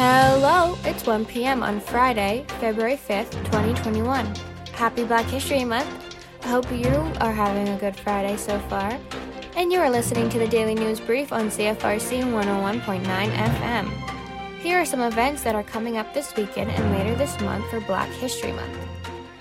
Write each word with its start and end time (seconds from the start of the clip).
Hello, 0.00 0.78
it's 0.84 1.04
1 1.04 1.24
p.m. 1.24 1.60
on 1.60 1.80
Friday, 1.80 2.44
February 2.60 2.96
5th, 2.96 3.32
2021. 3.46 4.32
Happy 4.72 5.02
Black 5.02 5.24
History 5.24 5.64
Month. 5.64 5.88
I 6.44 6.46
hope 6.46 6.70
you 6.70 6.86
are 7.20 7.32
having 7.32 7.68
a 7.68 7.76
good 7.78 7.96
Friday 7.96 8.36
so 8.36 8.60
far. 8.68 8.96
And 9.56 9.72
you 9.72 9.80
are 9.80 9.90
listening 9.90 10.28
to 10.28 10.38
the 10.38 10.46
Daily 10.46 10.76
News 10.76 11.00
Brief 11.00 11.32
on 11.32 11.48
CFRC 11.48 12.22
101.9 12.22 13.02
FM. 13.02 13.90
Here 14.60 14.78
are 14.78 14.84
some 14.84 15.00
events 15.00 15.42
that 15.42 15.56
are 15.56 15.64
coming 15.64 15.96
up 15.96 16.14
this 16.14 16.32
weekend 16.36 16.70
and 16.70 16.92
later 16.92 17.16
this 17.16 17.40
month 17.40 17.68
for 17.68 17.80
Black 17.80 18.08
History 18.10 18.52
Month. 18.52 18.78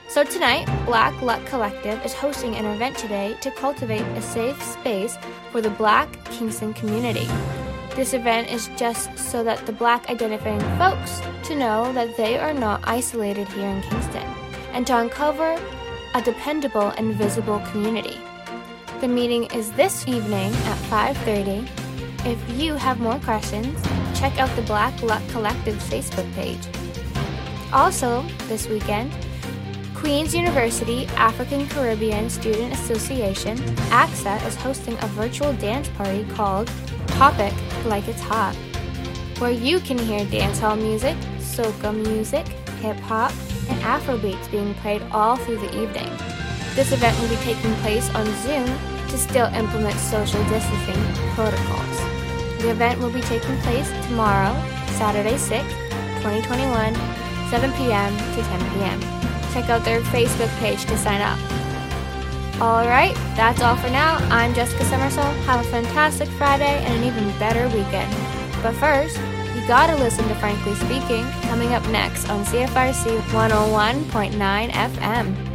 So, 0.09 0.23
tonight, 0.23 0.65
Black 0.87 1.21
Luck 1.21 1.45
Collective 1.45 2.03
is 2.03 2.15
hosting 2.15 2.55
an 2.55 2.65
event 2.65 2.97
today 2.97 3.37
to 3.41 3.51
cultivate 3.51 4.01
a 4.01 4.21
safe 4.23 4.59
space 4.63 5.19
for 5.51 5.61
the 5.61 5.69
Black 5.69 6.11
Kingston 6.31 6.73
community. 6.73 7.27
This 7.97 8.13
event 8.13 8.51
is 8.51 8.69
just 8.77 9.17
so 9.17 9.43
that 9.43 9.65
the 9.65 9.71
black 9.71 10.07
identifying 10.07 10.61
folks 10.77 11.19
to 11.47 11.55
know 11.55 11.91
that 11.93 12.15
they 12.15 12.37
are 12.37 12.53
not 12.53 12.81
isolated 12.83 13.47
here 13.47 13.67
in 13.67 13.81
Kingston 13.81 14.21
and 14.71 14.85
to 14.85 14.99
uncover 14.99 15.59
a 16.13 16.21
dependable 16.21 16.89
and 16.89 17.15
visible 17.15 17.59
community. 17.71 18.19
The 19.01 19.07
meeting 19.07 19.45
is 19.45 19.71
this 19.71 20.07
evening 20.07 20.53
at 20.53 20.77
5:30. 20.91 21.67
If 22.23 22.37
you 22.55 22.75
have 22.75 22.99
more 22.99 23.17
questions, 23.25 23.75
check 24.13 24.37
out 24.37 24.55
the 24.55 24.61
Black 24.61 24.93
Luck 25.01 25.23
Collective 25.29 25.77
Facebook 25.77 26.31
page. 26.35 26.61
Also, 27.73 28.21
this 28.47 28.67
weekend, 28.67 29.11
Queen's 29.95 30.35
University 30.35 31.07
African 31.17 31.67
Caribbean 31.67 32.29
Student 32.29 32.73
Association, 32.73 33.57
ACSA, 33.89 34.37
is 34.45 34.55
hosting 34.55 34.95
a 35.01 35.07
virtual 35.17 35.51
dance 35.53 35.87
party 35.97 36.23
called 36.35 36.69
Topic 37.07 37.53
Like 37.87 38.07
It's 38.07 38.21
Hot, 38.21 38.53
where 39.39 39.51
you 39.51 39.79
can 39.79 39.97
hear 39.97 40.25
dancehall 40.25 40.77
music, 40.77 41.15
soca 41.39 41.95
music, 41.95 42.45
hip 42.81 42.97
hop, 42.97 43.31
and 43.69 43.79
Afrobeats 43.81 44.51
being 44.51 44.73
played 44.75 45.01
all 45.11 45.37
through 45.37 45.57
the 45.57 45.81
evening. 45.81 46.11
This 46.75 46.91
event 46.91 47.17
will 47.19 47.29
be 47.29 47.37
taking 47.37 47.73
place 47.75 48.09
on 48.13 48.25
Zoom 48.43 48.67
to 49.07 49.17
still 49.17 49.47
implement 49.53 49.97
social 49.99 50.43
distancing 50.49 51.01
protocols. 51.33 51.97
The 52.61 52.71
event 52.71 52.99
will 52.99 53.11
be 53.11 53.21
taking 53.21 53.57
place 53.59 53.89
tomorrow, 54.07 54.53
Saturday 54.99 55.35
6th, 55.35 55.71
2021, 56.21 56.93
7 57.49 57.71
p.m. 57.73 58.11
to 58.35 58.41
10 58.43 58.59
p.m. 58.73 59.01
Check 59.53 59.69
out 59.69 59.85
their 59.85 60.01
Facebook 60.01 60.49
page 60.59 60.83
to 60.85 60.97
sign 60.97 61.21
up. 61.21 61.39
Alright, 62.59 63.13
that's 63.35 63.61
all 63.61 63.75
for 63.75 63.89
now. 63.89 64.17
I'm 64.31 64.51
Jessica 64.55 64.83
Somersault. 64.85 65.35
Have 65.45 65.63
a 65.63 65.69
fantastic 65.69 66.27
Friday 66.27 66.83
and 66.85 66.93
an 66.95 67.03
even 67.03 67.29
better 67.37 67.67
weekend. 67.67 68.11
But 68.63 68.73
first, 68.73 69.15
you 69.55 69.61
gotta 69.67 69.95
listen 69.97 70.27
to 70.27 70.33
Frankly 70.35 70.73
Speaking 70.73 71.23
coming 71.43 71.75
up 71.75 71.87
next 71.89 72.31
on 72.31 72.43
CFRC 72.45 73.19
101.9 73.19 74.71
FM. 74.71 75.46